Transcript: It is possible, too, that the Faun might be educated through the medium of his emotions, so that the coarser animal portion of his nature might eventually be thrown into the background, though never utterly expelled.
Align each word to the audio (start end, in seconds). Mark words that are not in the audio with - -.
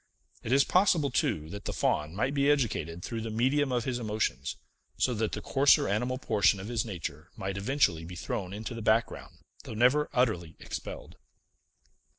It 0.41 0.51
is 0.51 0.63
possible, 0.63 1.11
too, 1.11 1.47
that 1.51 1.65
the 1.65 1.73
Faun 1.73 2.15
might 2.15 2.33
be 2.33 2.49
educated 2.49 3.03
through 3.05 3.21
the 3.21 3.29
medium 3.29 3.71
of 3.71 3.83
his 3.83 3.99
emotions, 3.99 4.55
so 4.97 5.13
that 5.13 5.33
the 5.33 5.43
coarser 5.43 5.87
animal 5.87 6.17
portion 6.17 6.59
of 6.59 6.69
his 6.69 6.83
nature 6.83 7.29
might 7.37 7.55
eventually 7.55 8.03
be 8.03 8.15
thrown 8.15 8.51
into 8.51 8.73
the 8.73 8.81
background, 8.81 9.37
though 9.63 9.75
never 9.75 10.09
utterly 10.11 10.55
expelled. 10.59 11.17